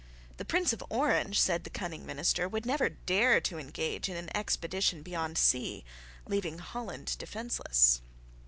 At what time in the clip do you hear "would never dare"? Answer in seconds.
2.49-3.39